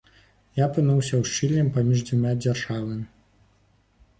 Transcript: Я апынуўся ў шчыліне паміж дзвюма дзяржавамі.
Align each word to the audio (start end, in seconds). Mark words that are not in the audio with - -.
Я 0.59 0.63
апынуўся 0.69 1.13
ў 1.17 1.23
шчыліне 1.31 1.65
паміж 1.75 1.99
дзвюма 2.07 2.31
дзяржавамі. 2.43 3.05